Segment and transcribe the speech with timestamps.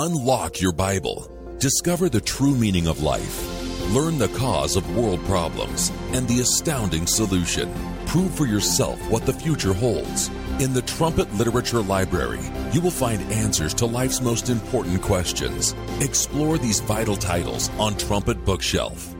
[0.00, 1.28] Unlock your Bible.
[1.58, 3.42] Discover the true meaning of life.
[3.92, 7.68] Learn the cause of world problems and the astounding solution.
[8.06, 10.28] Prove for yourself what the future holds.
[10.60, 12.38] In the Trumpet Literature Library,
[12.70, 15.74] you will find answers to life's most important questions.
[16.00, 19.16] Explore these vital titles on Trumpet Bookshelf.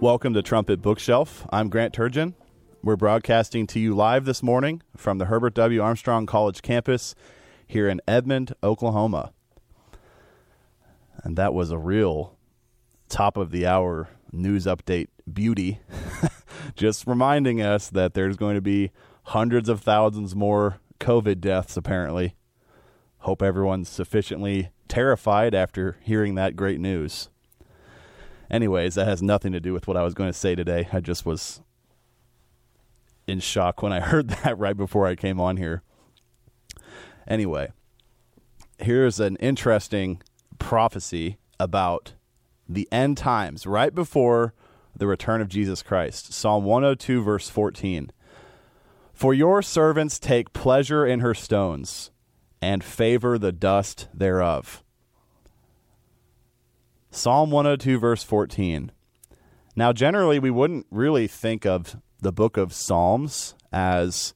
[0.00, 1.46] Welcome to Trumpet Bookshelf.
[1.50, 2.32] I'm Grant Turgeon.
[2.82, 5.82] We're broadcasting to you live this morning from the Herbert W.
[5.82, 7.14] Armstrong College campus
[7.68, 9.32] here in Edmond, Oklahoma.
[11.22, 12.36] And that was a real
[13.08, 15.80] top of the hour news update beauty.
[16.74, 18.90] Just reminding us that there's going to be
[19.24, 22.34] hundreds of thousands more COVID deaths, apparently.
[23.18, 27.28] Hope everyone's sufficiently terrified after hearing that great news.
[28.50, 30.88] Anyways, that has nothing to do with what I was going to say today.
[30.92, 31.60] I just was
[33.26, 35.82] in shock when I heard that right before I came on here.
[37.28, 37.70] Anyway,
[38.78, 40.22] here's an interesting
[40.58, 42.14] prophecy about
[42.66, 44.54] the end times right before
[44.96, 46.32] the return of Jesus Christ.
[46.32, 48.10] Psalm 102, verse 14.
[49.12, 52.10] For your servants take pleasure in her stones
[52.62, 54.82] and favor the dust thereof.
[57.10, 58.90] Psalm 102, verse 14.
[59.76, 64.34] Now, generally, we wouldn't really think of the book of Psalms as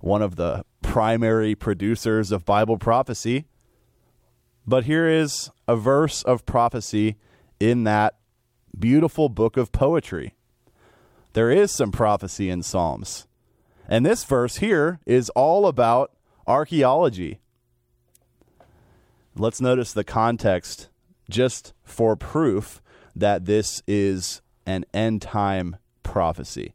[0.00, 3.46] one of the primary producers of Bible prophecy.
[4.66, 7.16] But here is a verse of prophecy
[7.58, 8.16] in that
[8.78, 10.34] beautiful book of poetry.
[11.32, 13.26] There is some prophecy in Psalms.
[13.88, 16.12] And this verse here is all about
[16.46, 17.40] archaeology.
[19.34, 20.88] Let's notice the context
[21.28, 22.82] just for proof
[23.16, 26.74] that this is an end time prophecy.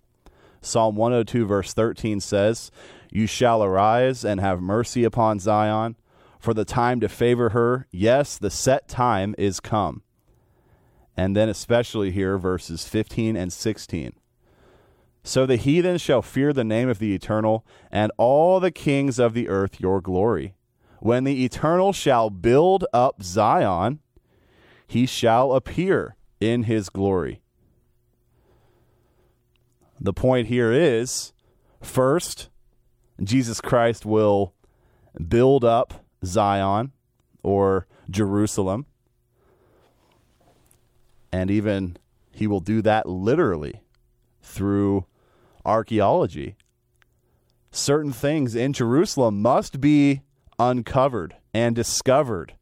[0.62, 2.72] Psalm 102, verse 13 says,
[3.12, 5.96] You shall arise and have mercy upon Zion,
[6.40, 10.04] for the time to favor her, yes, the set time is come.
[11.16, 14.14] And then, especially here, verses 15 and 16.
[15.23, 19.34] So the heathen shall fear the name of the eternal, and all the kings of
[19.34, 20.56] the earth your glory.
[21.00, 24.00] When the eternal shall build up Zion,
[24.88, 27.42] he shall appear in his glory.
[30.00, 31.34] The point here is
[31.82, 32.50] first,
[33.23, 34.54] Jesus Christ will
[35.28, 36.92] build up Zion
[37.44, 38.86] or Jerusalem.
[41.32, 41.98] And even
[42.32, 43.82] he will do that literally
[44.42, 45.05] through
[45.66, 46.55] archaeology.
[47.72, 50.22] Certain things in Jerusalem must be
[50.58, 52.54] uncovered and discovered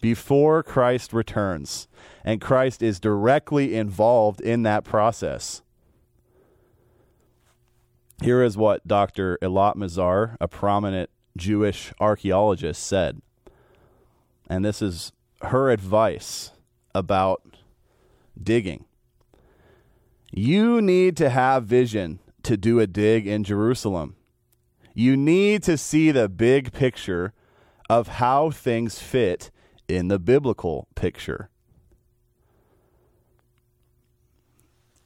[0.00, 1.88] before Christ returns.
[2.24, 5.62] And Christ is directly involved in that process.
[8.22, 9.38] Here is what Dr.
[9.42, 13.20] Eilat Mazar, a prominent Jewish archaeologist, said.
[14.48, 16.52] And this is her advice
[16.94, 17.42] about
[18.40, 18.84] digging.
[20.30, 24.16] You need to have vision to do a dig in Jerusalem.
[24.94, 27.32] You need to see the big picture
[27.90, 29.50] of how things fit
[29.88, 31.50] in the biblical picture.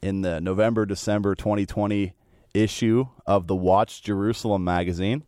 [0.01, 2.13] In the November December 2020
[2.53, 5.23] issue of the Watch Jerusalem magazine,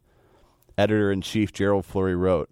[0.78, 2.50] editor in chief Gerald Flurry wrote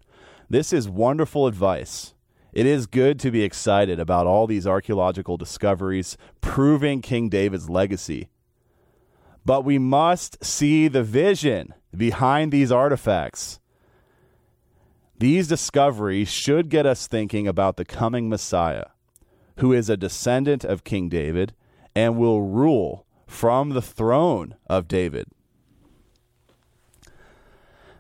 [0.50, 2.14] This is wonderful advice.
[2.52, 8.30] It is good to be excited about all these archaeological discoveries proving King David's legacy.
[9.46, 13.60] But we must see the vision behind these artifacts.
[15.18, 18.86] These discoveries should get us thinking about the coming Messiah,
[19.58, 21.54] who is a descendant of King David
[21.96, 25.28] and will rule from the throne of David.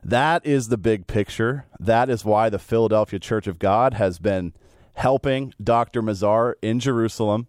[0.04, 1.66] That is the big picture.
[1.80, 4.54] That is why the Philadelphia Church of God has been
[4.96, 6.02] helping Dr.
[6.02, 7.48] Mazar in Jerusalem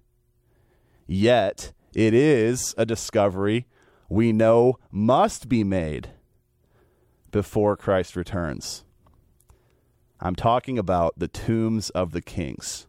[1.07, 3.67] Yet, it is a discovery
[4.09, 6.11] we know must be made
[7.31, 8.85] before Christ returns.
[10.21, 12.87] I'm talking about the tombs of the kings.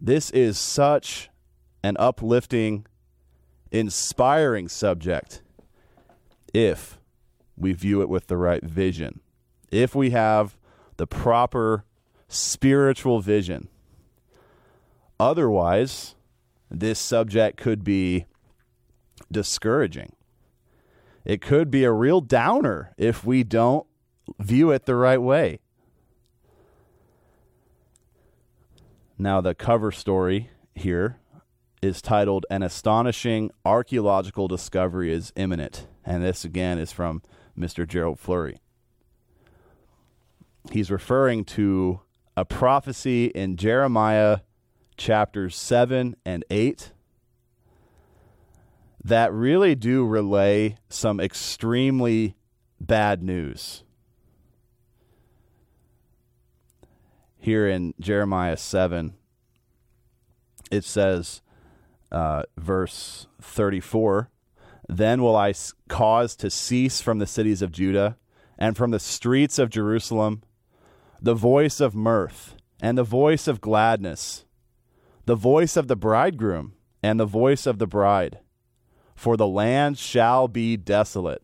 [0.00, 1.30] This is such
[1.84, 2.86] an uplifting,
[3.70, 5.42] inspiring subject
[6.52, 6.98] if
[7.56, 9.20] we view it with the right vision,
[9.70, 10.56] if we have
[10.96, 11.84] the proper
[12.28, 13.68] spiritual vision.
[15.20, 16.14] Otherwise,
[16.70, 18.24] this subject could be
[19.30, 20.14] discouraging.
[21.26, 23.86] It could be a real downer if we don't
[24.38, 25.60] view it the right way.
[29.18, 31.18] Now, the cover story here
[31.82, 35.86] is titled An Astonishing Archaeological Discovery is Imminent.
[36.02, 37.20] And this, again, is from
[37.58, 37.86] Mr.
[37.86, 38.56] Gerald Flurry.
[40.72, 42.00] He's referring to
[42.38, 44.38] a prophecy in Jeremiah
[45.00, 46.92] chapters 7 and 8
[49.02, 52.36] that really do relay some extremely
[52.78, 53.82] bad news.
[57.38, 59.14] Here in Jeremiah 7,
[60.70, 61.40] it says,
[62.12, 64.30] uh, verse 34
[64.86, 65.54] Then will I
[65.88, 68.18] cause to cease from the cities of Judah
[68.58, 70.42] and from the streets of Jerusalem
[71.22, 74.44] the voice of mirth and the voice of gladness,
[75.30, 76.72] the voice of the bridegroom
[77.04, 78.40] and the voice of the bride
[79.14, 81.40] for the land shall be desolate.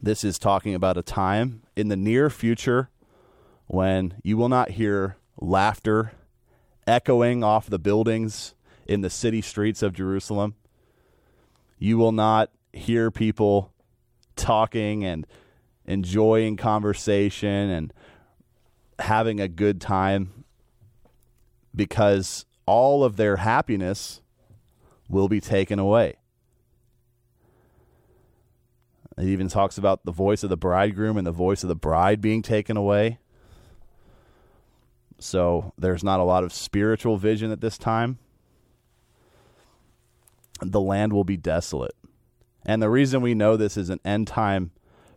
[0.00, 2.88] This is talking about a time in the near future
[3.66, 6.12] when you will not hear laughter
[6.86, 8.54] echoing off the buildings
[8.86, 10.54] in the city streets of Jerusalem.
[11.80, 13.72] You will not hear people
[14.36, 15.26] talking and
[15.84, 17.92] enjoying conversation and
[19.00, 20.41] having a good time
[21.74, 24.20] because all of their happiness
[25.08, 26.16] will be taken away.
[29.18, 32.20] It even talks about the voice of the bridegroom and the voice of the bride
[32.20, 33.18] being taken away.
[35.18, 38.18] So there's not a lot of spiritual vision at this time.
[40.60, 41.94] The land will be desolate.
[42.64, 44.70] And the reason we know this is an end time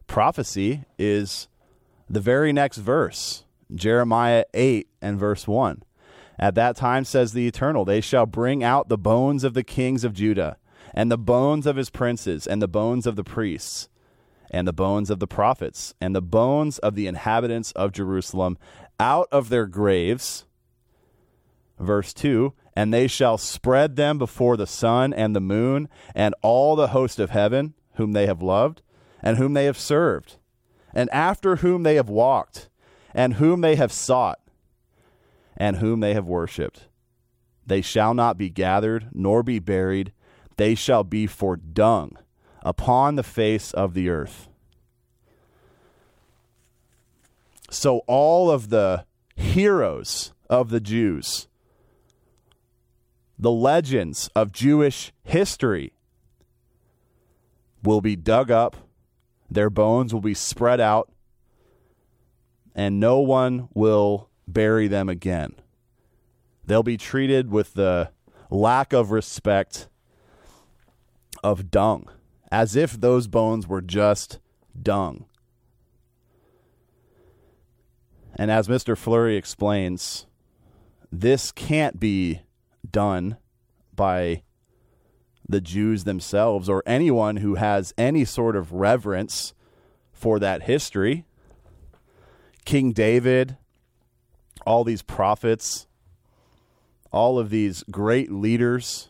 [0.08, 1.48] prophecy is
[2.10, 3.44] the very next verse,
[3.74, 5.84] Jeremiah 8 and verse 1.
[6.38, 10.04] At that time, says the Eternal, they shall bring out the bones of the kings
[10.04, 10.58] of Judah,
[10.94, 13.90] and the bones of his princes, and the bones of the priests,
[14.52, 18.58] and the bones of the prophets, and the bones of the inhabitants of Jerusalem
[19.00, 20.46] out of their graves.
[21.80, 26.76] Verse 2 And they shall spread them before the sun and the moon, and all
[26.76, 28.82] the host of heaven, whom they have loved,
[29.22, 30.36] and whom they have served,
[30.94, 32.70] and after whom they have walked,
[33.14, 34.40] and whom they have sought
[35.58, 36.88] and whom they have worshipped.
[37.66, 40.12] They shall not be gathered, nor be buried.
[40.58, 42.18] They shall be for dung
[42.62, 44.48] upon the face of the earth.
[47.70, 49.06] So, all of the
[49.36, 51.48] heroes of the Jews,
[53.38, 55.94] the legends of Jewish history,
[57.84, 58.78] will be dug up,
[59.50, 61.12] their bones will be spread out,
[62.74, 65.56] and no one will bury them again.
[66.66, 68.12] They'll be treated with the
[68.50, 69.88] lack of respect
[71.44, 72.10] of dung,
[72.52, 74.40] as if those bones were just
[74.82, 75.26] dung.
[78.36, 78.98] And as Mr.
[78.98, 80.26] Flurry explains,
[81.12, 82.42] this can't be
[82.90, 83.38] done
[83.96, 84.44] by
[85.48, 89.54] the Jews themselves or anyone who has any sort of reverence
[90.12, 91.26] for that history.
[92.66, 93.58] King David,
[94.66, 95.88] all these prophets,
[97.12, 99.10] all of these great leaders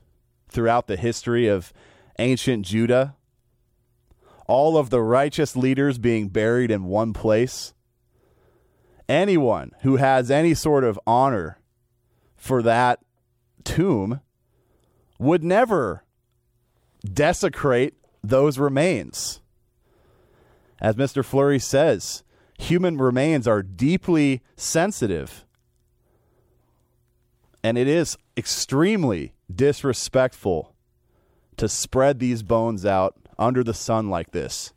[0.49, 1.73] throughout the history of
[2.19, 3.15] ancient Judah,
[4.47, 7.73] all of the righteous leaders being buried in one place.
[9.07, 11.59] Anyone who has any sort of honor
[12.35, 12.99] for that
[13.63, 14.21] tomb
[15.19, 16.03] would never
[17.03, 19.41] desecrate those remains.
[20.79, 21.23] As Mr.
[21.23, 22.23] Flurry says,
[22.57, 25.44] human remains are deeply sensitive
[27.65, 30.75] and it is extremely disrespectful
[31.57, 34.71] to spread these bones out under the sun like this.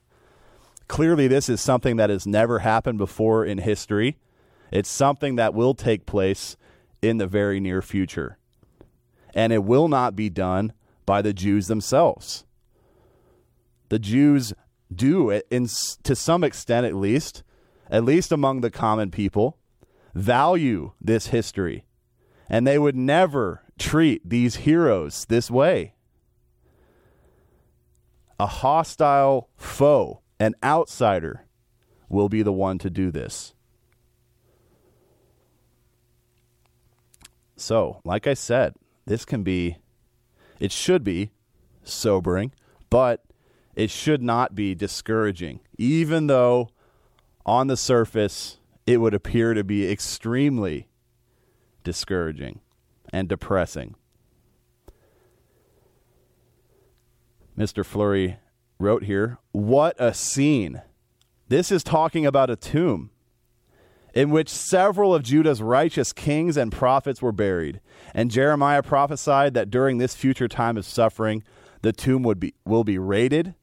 [0.87, 4.16] Clearly, this is something that has never happened before in history.
[4.73, 6.57] It's something that will take place
[7.02, 8.38] in the very near future.
[9.35, 10.73] And it will not be done
[11.04, 12.47] by the Jews themselves.
[13.90, 14.54] The Jews
[14.90, 15.68] do, it, in,
[16.04, 17.42] to some extent at least,
[17.90, 19.59] at least among the common people,
[20.14, 21.85] value this history
[22.48, 25.94] and they would never treat these heroes this way.
[28.40, 31.44] a hostile foe, an outsider,
[32.08, 33.54] will be the one to do this.
[37.56, 38.74] So, like I said,
[39.06, 39.78] this can be,
[40.60, 41.32] it should be
[41.82, 42.52] sobering,
[42.88, 43.24] but
[43.74, 46.68] it should not be discouraging, even though
[47.44, 50.88] on the surface it would appear to be extremely
[51.88, 52.61] discouraging
[53.14, 53.95] and depressing.
[57.57, 57.83] Mr.
[57.83, 58.37] Flurry
[58.78, 60.83] wrote here, What a scene!
[61.49, 63.09] This is talking about a tomb
[64.12, 67.80] in which several of Judah's righteous kings and prophets were buried.
[68.12, 71.42] And Jeremiah prophesied that during this future time of suffering,
[71.80, 73.54] the tomb would be, will be raided,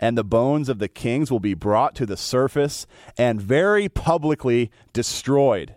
[0.00, 2.86] and the bones of the kings will be brought to the surface
[3.18, 5.74] and very publicly destroyed.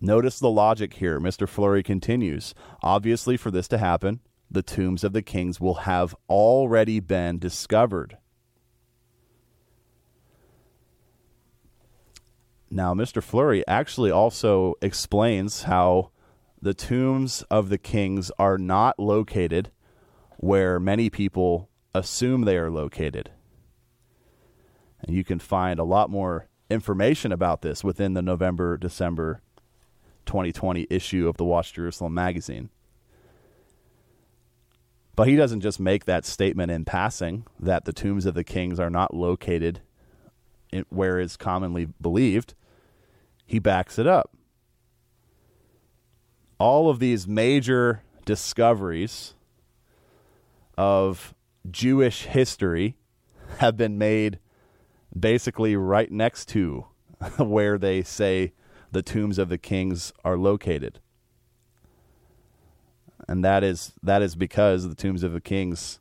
[0.00, 1.20] Notice the logic here.
[1.20, 1.48] Mr.
[1.48, 2.54] Flurry continues.
[2.82, 8.16] Obviously, for this to happen, the tombs of the kings will have already been discovered.
[12.70, 13.22] Now, Mr.
[13.22, 16.12] Flurry actually also explains how
[16.62, 19.70] the tombs of the kings are not located
[20.36, 23.30] where many people assume they are located.
[25.02, 29.42] And you can find a lot more information about this within the November December
[30.30, 32.70] 2020 issue of the Watch Jerusalem magazine.
[35.16, 38.78] But he doesn't just make that statement in passing that the tombs of the kings
[38.78, 39.80] are not located
[40.88, 42.54] where is commonly believed
[43.44, 44.30] he backs it up.
[46.60, 49.34] All of these major discoveries
[50.78, 51.34] of
[51.68, 52.96] Jewish history
[53.58, 54.38] have been made
[55.18, 56.86] basically right next to
[57.38, 58.52] where they say
[58.92, 61.00] the tombs of the kings are located.
[63.28, 66.00] And that is that is because the tombs of the kings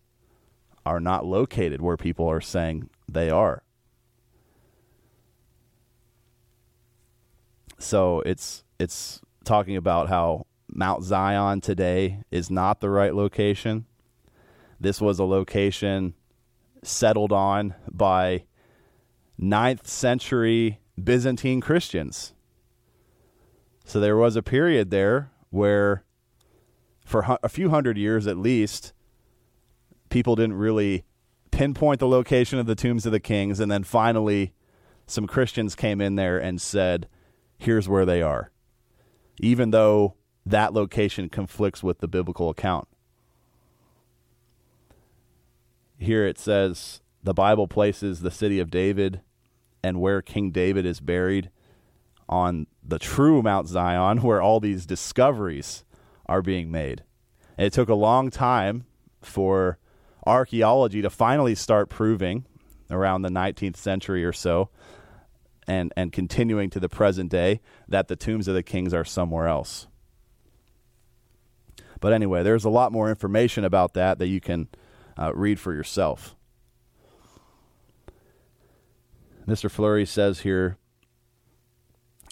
[0.85, 3.63] are not located where people are saying they are.
[7.77, 13.85] So it's it's talking about how Mount Zion today is not the right location.
[14.79, 16.13] This was a location
[16.83, 18.45] settled on by
[19.39, 22.33] 9th century Byzantine Christians.
[23.89, 26.03] So there was a period there where,
[27.03, 28.93] for a few hundred years at least,
[30.09, 31.05] people didn't really
[31.49, 33.59] pinpoint the location of the tombs of the kings.
[33.59, 34.53] And then finally,
[35.07, 37.07] some Christians came in there and said,
[37.57, 38.51] here's where they are,
[39.39, 40.13] even though
[40.45, 42.87] that location conflicts with the biblical account.
[45.97, 49.21] Here it says the Bible places the city of David
[49.81, 51.49] and where King David is buried
[52.29, 55.83] on the true Mount Zion, where all these discoveries
[56.27, 57.03] are being made.
[57.57, 58.85] And it took a long time
[59.21, 59.79] for
[60.25, 62.45] archaeology to finally start proving
[62.89, 64.69] around the 19th century or so
[65.67, 69.47] and, and continuing to the present day that the tombs of the kings are somewhere
[69.47, 69.87] else.
[71.99, 74.69] But anyway, there's a lot more information about that that you can
[75.17, 76.35] uh, read for yourself.
[79.47, 79.69] Mr.
[79.69, 80.77] Flurry says here,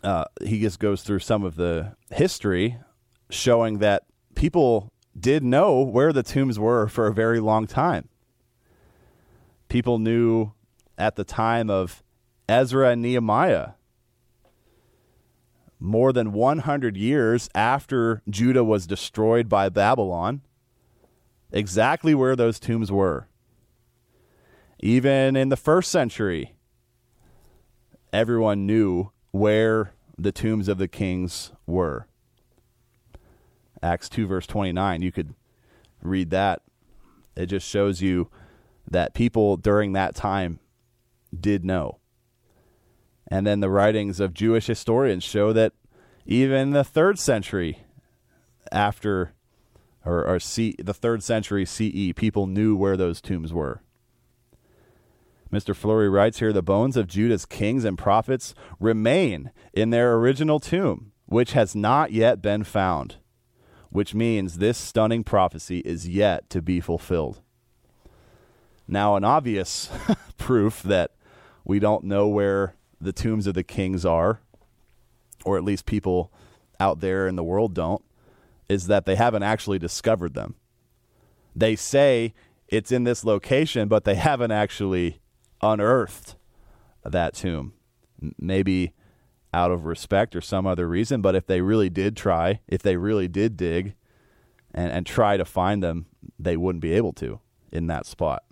[0.04, 2.78] uh, he just goes through some of the history
[3.30, 4.04] showing that
[4.36, 8.08] people did know where the tombs were for a very long time.
[9.70, 10.52] People knew
[10.98, 12.04] at the time of
[12.48, 13.72] Ezra and Nehemiah.
[15.80, 20.42] More than 100 years after Judah was destroyed by Babylon,
[21.52, 23.28] exactly where those tombs were.
[24.80, 26.56] Even in the first century,
[28.12, 32.08] everyone knew where the tombs of the kings were.
[33.82, 35.36] Acts 2, verse 29, you could
[36.02, 36.62] read that.
[37.36, 38.30] It just shows you
[38.90, 40.60] that people during that time
[41.38, 42.00] did know.
[43.28, 45.74] And then the writings of Jewish historians show that
[46.26, 47.84] even the third century
[48.72, 49.34] after,
[50.06, 53.82] or, or C, the third century CE, people knew where those tombs were.
[55.52, 55.76] Mr.
[55.76, 61.12] Flurry writes here the bones of Judah's kings and prophets remain in their original tomb,
[61.26, 63.18] which has not yet been found,
[63.90, 67.42] which means this stunning prophecy is yet to be fulfilled.
[68.88, 69.90] Now, an obvious
[70.38, 71.12] proof that
[71.64, 74.42] we don't know where the tombs of the kings are,
[75.46, 76.32] or at least people
[76.80, 78.04] out there in the world don't,
[78.70, 80.56] is that they haven't actually discovered them.
[81.56, 82.34] They say
[82.68, 85.20] it's in this location, but they haven't actually
[85.62, 86.36] unearthed
[87.04, 87.74] that tomb.
[88.38, 88.94] Maybe
[89.54, 92.98] out of respect or some other reason, but if they really did try, if they
[92.98, 93.96] really did dig
[94.74, 97.40] and, and try to find them, they wouldn't be able to
[97.72, 98.44] in that spot.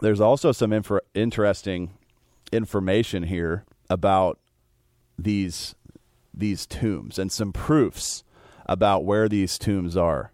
[0.00, 0.72] There's also some
[1.14, 1.94] interesting
[2.52, 4.38] information here about
[5.18, 5.74] these
[6.34, 8.22] these tombs and some proofs
[8.66, 10.32] about where these tombs are.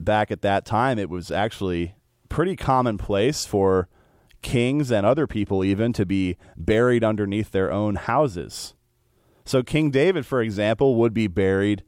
[0.00, 1.94] Back at that time, it was actually
[2.28, 3.88] pretty commonplace for
[4.42, 8.74] kings and other people even to be buried underneath their own houses.
[9.44, 11.82] So King David, for example, would be buried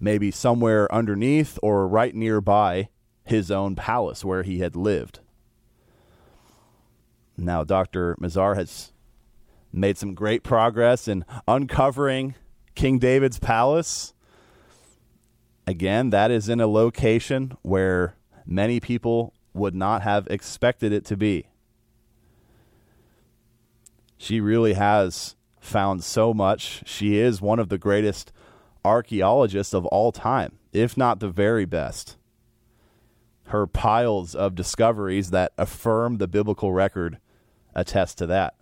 [0.00, 2.88] maybe somewhere underneath or right nearby
[3.24, 5.20] his own palace where he had lived.
[7.36, 8.16] Now, Dr.
[8.20, 8.92] Mazar has
[9.72, 12.34] made some great progress in uncovering
[12.74, 14.14] King David's palace.
[15.68, 21.14] Again, that is in a location where many people would not have expected it to
[21.14, 21.50] be.
[24.16, 26.82] She really has found so much.
[26.86, 28.32] She is one of the greatest
[28.82, 32.16] archaeologists of all time, if not the very best.
[33.48, 37.18] Her piles of discoveries that affirm the biblical record
[37.74, 38.54] attest to that.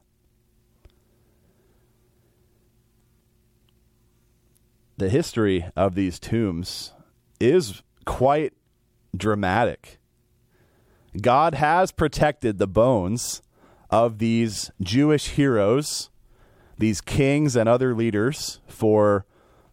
[4.97, 6.95] The history of these tombs
[7.41, 8.53] is quite
[9.17, 9.99] dramatic.
[11.21, 13.43] God has protected the bones
[13.91, 16.11] of these Jewish heroes,
[16.79, 19.25] these kings and other leaders for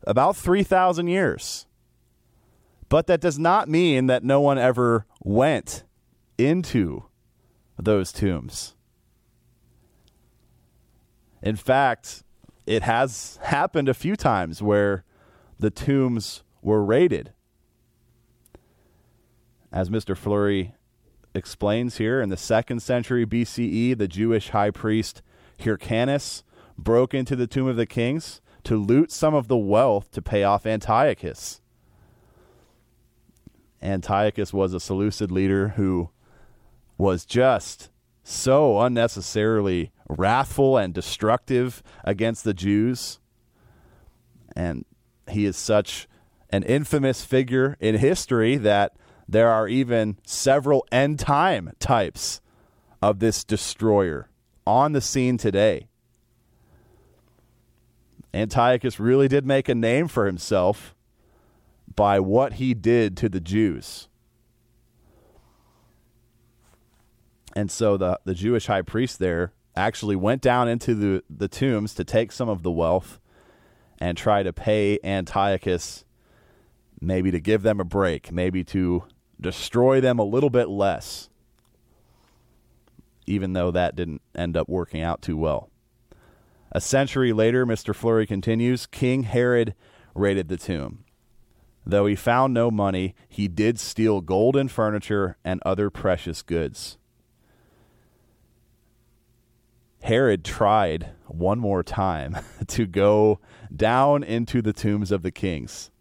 [0.05, 1.65] about 3,000 years.
[2.89, 5.83] But that does not mean that no one ever went
[6.37, 7.05] into
[7.77, 8.75] those tombs.
[11.41, 12.23] In fact,
[12.65, 15.03] it has happened a few times where
[15.59, 17.33] the tombs were raided.
[19.73, 20.15] As Mr.
[20.15, 20.75] Flurry
[21.33, 25.23] explains here in the second century BCE, the Jewish high priest
[25.59, 26.43] Hyrcanus
[26.77, 30.43] broke into the tomb of the kings to loot some of the wealth to pay
[30.43, 31.59] off Antiochus.
[33.81, 36.11] Antiochus was a Seleucid leader who
[36.99, 37.89] was just
[38.23, 43.19] so unnecessarily wrathful and destructive against the Jews.
[44.55, 44.85] And
[45.27, 46.07] he is such
[46.51, 48.95] an infamous figure in history that
[49.27, 52.41] there are even several end time types
[53.01, 54.29] of this destroyer
[54.65, 55.87] on the scene today.
[58.33, 60.95] Antiochus really did make a name for himself
[61.95, 64.07] by what he did to the Jews.
[67.55, 71.93] And so the, the Jewish high priest there actually went down into the, the tombs
[71.95, 73.19] to take some of the wealth
[73.99, 76.03] and try to pay Antiochus
[76.99, 79.03] maybe to give them a break, maybe to
[79.43, 81.29] destroy them a little bit less,
[83.27, 85.69] even though that didn't end up working out too well.
[86.71, 87.95] A century later, Mr.
[87.95, 89.75] Flurry continues King Herod
[90.15, 91.03] raided the tomb.
[91.85, 96.97] Though he found no money, he did steal gold and furniture and other precious goods.
[100.01, 103.39] Herod tried one more time to go
[103.73, 105.91] down into the tombs of the kings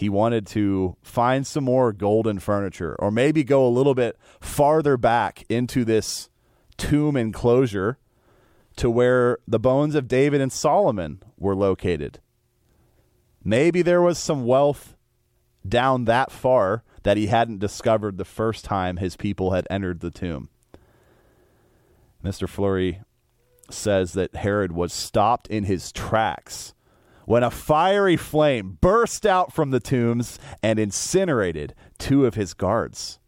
[0.00, 4.96] he wanted to find some more golden furniture or maybe go a little bit farther
[4.96, 6.30] back into this
[6.78, 7.98] tomb enclosure
[8.76, 12.18] to where the bones of David and Solomon were located.
[13.44, 14.96] Maybe there was some wealth
[15.68, 20.10] down that far that he hadn't discovered the first time his people had entered the
[20.10, 20.48] tomb.
[22.24, 22.48] Mr.
[22.48, 23.02] Flurry
[23.68, 26.72] says that Herod was stopped in his tracks
[27.30, 33.20] when a fiery flame burst out from the tombs and incinerated two of his guards.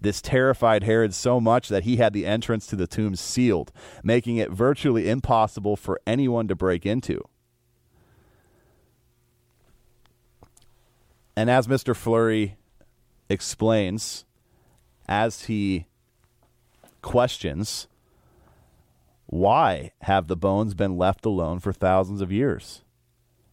[0.00, 3.72] This terrified Herod so much that he had the entrance to the tombs sealed,
[4.04, 7.20] making it virtually impossible for anyone to break into.
[11.34, 11.96] And as Mr.
[11.96, 12.54] Flurry
[13.28, 14.24] explains,
[15.08, 15.86] as he
[17.00, 17.88] questions,
[19.26, 22.84] why have the bones been left alone for thousands of years?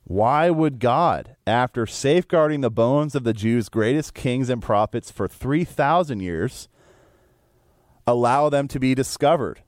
[0.10, 5.28] Why would God, after safeguarding the bones of the Jews' greatest kings and prophets for
[5.28, 6.68] 3,000 years,
[8.08, 9.62] allow them to be discovered?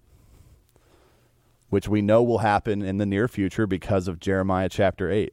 [1.69, 5.31] Which we know will happen in the near future because of Jeremiah chapter 8.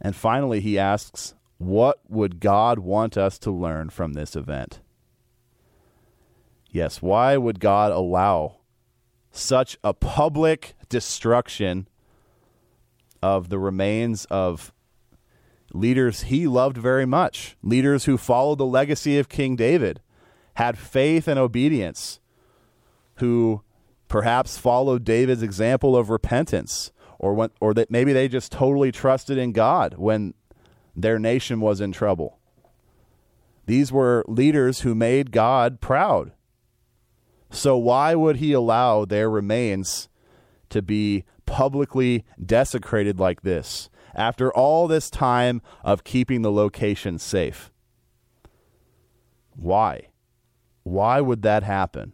[0.00, 4.78] And finally, he asks, What would God want us to learn from this event?
[6.70, 8.58] Yes, why would God allow
[9.32, 11.88] such a public destruction
[13.24, 14.70] of the remains of
[15.72, 20.02] leaders he loved very much, leaders who followed the legacy of King David,
[20.56, 22.20] had faith and obedience,
[23.16, 23.62] who
[24.08, 29.52] perhaps followed David's example of repentance, or or that maybe they just totally trusted in
[29.52, 30.34] God when
[30.94, 32.38] their nation was in trouble.
[33.64, 36.32] These were leaders who made God proud.
[37.50, 40.10] So why would he allow their remains
[40.68, 47.70] to be publicly desecrated like this after all this time of keeping the location safe?
[49.56, 50.08] Why?
[50.82, 52.12] Why would that happen?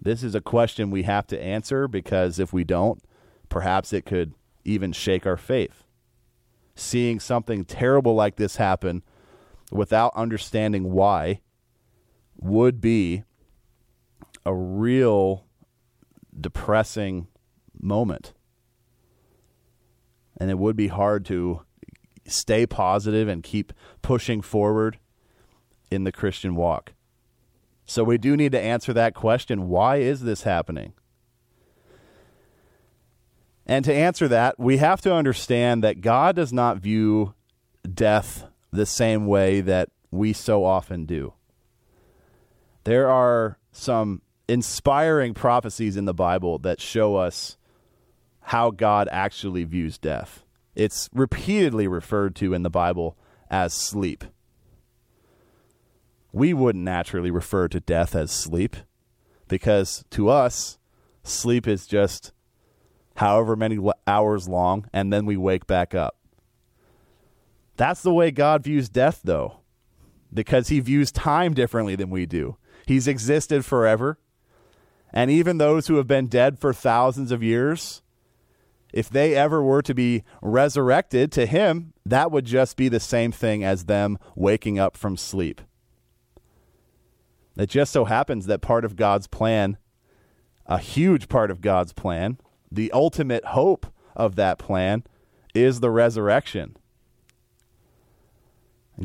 [0.00, 3.02] This is a question we have to answer because if we don't,
[3.48, 5.84] perhaps it could even shake our faith.
[6.76, 9.02] Seeing something terrible like this happen
[9.72, 11.40] without understanding why
[12.36, 13.24] would be
[14.46, 15.44] a real
[16.40, 17.26] depressing
[17.82, 18.32] moment.
[20.36, 21.62] And it would be hard to
[22.26, 24.98] stay positive and keep pushing forward
[25.90, 26.92] in the Christian walk.
[27.84, 30.92] So we do need to answer that question why is this happening?
[33.66, 37.34] And to answer that, we have to understand that God does not view
[37.94, 41.34] death the same way that we so often do.
[42.84, 47.57] There are some inspiring prophecies in the Bible that show us
[48.48, 50.44] how God actually views death.
[50.74, 53.16] It's repeatedly referred to in the Bible
[53.50, 54.24] as sleep
[56.32, 58.76] we wouldn't naturally refer to death as sleep
[59.48, 60.78] because to us,
[61.22, 62.32] sleep is just
[63.16, 66.16] however many hours long and then we wake back up.
[67.76, 69.60] That's the way God views death, though,
[70.32, 72.56] because he views time differently than we do.
[72.86, 74.18] He's existed forever.
[75.12, 78.02] And even those who have been dead for thousands of years,
[78.92, 83.32] if they ever were to be resurrected to him, that would just be the same
[83.32, 85.60] thing as them waking up from sleep.
[87.56, 89.76] It just so happens that part of God's plan,
[90.66, 92.38] a huge part of God's plan,
[92.70, 95.02] the ultimate hope of that plan
[95.54, 96.76] is the resurrection.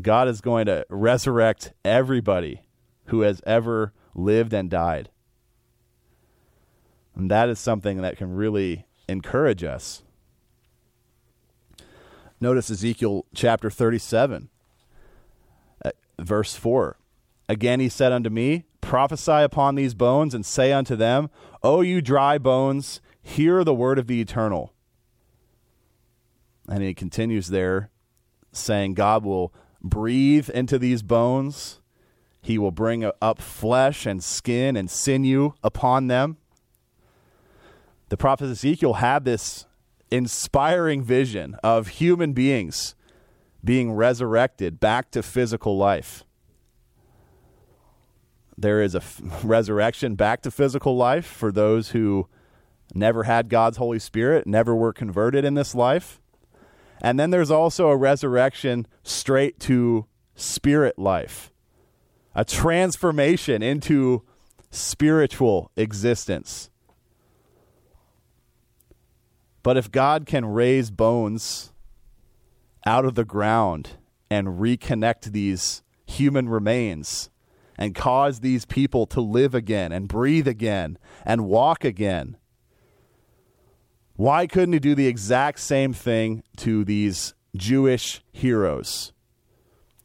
[0.00, 2.62] God is going to resurrect everybody
[3.06, 5.10] who has ever lived and died.
[7.14, 10.02] And that is something that can really encourage us.
[12.40, 14.50] Notice Ezekiel chapter 37,
[15.84, 16.96] uh, verse 4.
[17.48, 21.30] Again he said unto me, Prophesy upon these bones, and say unto them,
[21.62, 24.74] O you dry bones, hear the word of the eternal.
[26.68, 27.90] And he continues there,
[28.52, 31.80] saying, God will breathe into these bones.
[32.42, 36.36] He will bring up flesh and skin and sinew upon them.
[38.08, 39.66] The prophet Ezekiel had this
[40.10, 42.94] inspiring vision of human beings
[43.64, 46.24] being resurrected back to physical life.
[48.56, 52.28] There is a f- resurrection back to physical life for those who
[52.94, 56.20] never had God's Holy Spirit, never were converted in this life.
[57.00, 61.50] And then there's also a resurrection straight to spirit life,
[62.34, 64.22] a transformation into
[64.70, 66.70] spiritual existence.
[69.64, 71.72] But if God can raise bones
[72.86, 73.96] out of the ground
[74.30, 77.30] and reconnect these human remains,
[77.76, 82.36] and cause these people to live again and breathe again and walk again.
[84.16, 89.12] Why couldn't he do the exact same thing to these Jewish heroes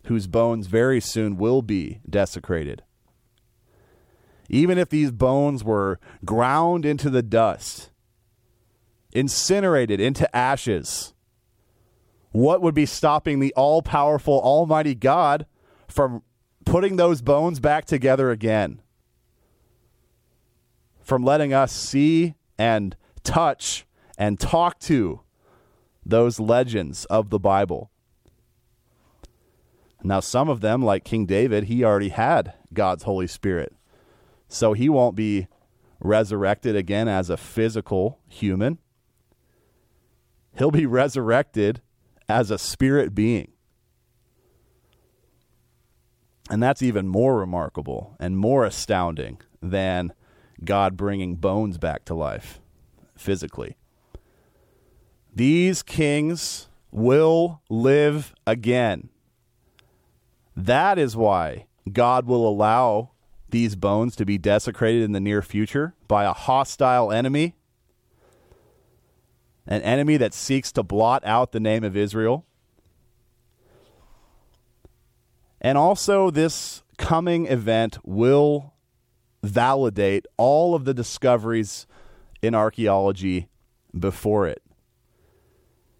[0.05, 2.83] whose bones very soon will be desecrated?
[4.49, 7.91] Even if these bones were ground into the dust,
[9.13, 11.13] incinerated into ashes,
[12.31, 15.45] what would be stopping the all powerful, almighty God
[15.87, 16.21] from
[16.65, 18.81] putting those bones back together again,
[21.01, 23.85] from letting us see and touch
[24.17, 25.21] and talk to
[26.05, 27.89] those legends of the Bible.
[30.03, 33.75] Now, some of them, like King David, he already had God's Holy Spirit.
[34.47, 35.47] So he won't be
[35.99, 38.77] resurrected again as a physical human.
[40.57, 41.81] He'll be resurrected
[42.27, 43.51] as a spirit being.
[46.49, 50.13] And that's even more remarkable and more astounding than
[50.63, 52.59] God bringing bones back to life
[53.15, 53.77] physically.
[55.33, 59.09] These kings will live again.
[60.55, 63.12] That is why God will allow
[63.49, 67.55] these bones to be desecrated in the near future by a hostile enemy,
[69.69, 72.43] an enemy that seeks to blot out the name of Israel.
[75.62, 78.73] And also, this coming event will
[79.43, 81.86] validate all of the discoveries
[82.41, 83.47] in archaeology
[83.97, 84.63] before it.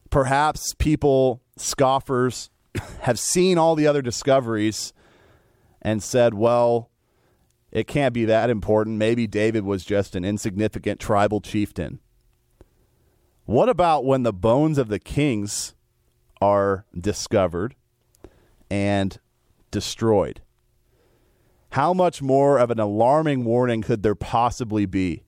[0.10, 2.50] Perhaps people, scoffers,
[3.02, 4.94] have seen all the other discoveries
[5.82, 6.90] and said, well,
[7.72, 8.98] it can't be that important.
[8.98, 12.00] Maybe David was just an insignificant tribal chieftain.
[13.50, 15.74] What about when the bones of the kings
[16.40, 17.74] are discovered
[18.70, 19.20] and
[19.72, 20.42] destroyed?
[21.72, 25.24] How much more of an alarming warning could there possibly be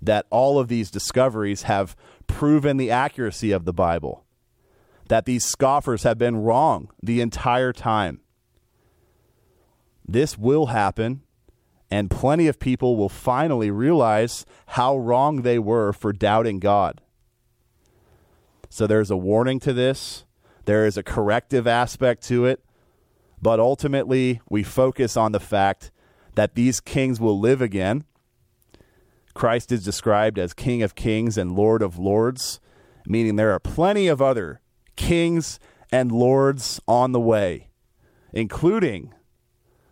[0.00, 1.94] that all of these discoveries have
[2.26, 4.24] proven the accuracy of the Bible?
[5.08, 8.22] That these scoffers have been wrong the entire time?
[10.08, 11.24] This will happen,
[11.92, 17.02] and plenty of people will finally realize how wrong they were for doubting God.
[18.70, 20.24] So there's a warning to this,
[20.64, 22.64] there is a corrective aspect to it,
[23.42, 25.90] but ultimately we focus on the fact
[26.34, 28.04] that these kings will live again.
[29.34, 32.58] Christ is described as King of Kings and Lord of Lords,
[33.06, 34.62] meaning there are plenty of other
[34.96, 35.60] kings
[35.92, 37.68] and lords on the way,
[38.32, 39.12] including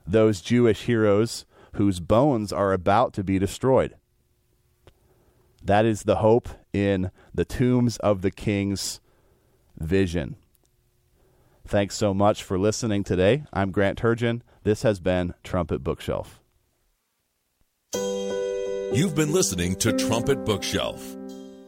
[0.07, 3.95] those Jewish heroes whose bones are about to be destroyed.
[5.63, 9.01] That is the hope in the tombs of the kings
[9.79, 10.37] vision.
[11.67, 13.45] Thanks so much for listening today.
[13.53, 14.41] I'm Grant Turgeon.
[14.65, 16.41] This has been Trumpet Bookshelf.
[18.93, 21.17] You've been listening to Trumpet Bookshelf.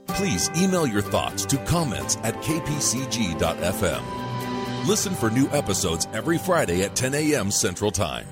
[0.09, 4.03] Please email your thoughts to comments at kpcg.fm.
[4.89, 7.53] Listen for new episodes every Friday at 10 a.m.
[7.53, 8.27] Central Time.